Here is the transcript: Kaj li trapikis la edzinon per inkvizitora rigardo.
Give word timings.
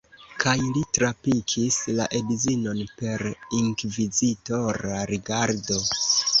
Kaj 0.43 0.53
li 0.77 0.81
trapikis 0.97 1.77
la 1.99 2.07
edzinon 2.21 2.83
per 3.03 3.27
inkvizitora 3.61 5.07
rigardo. 5.15 5.83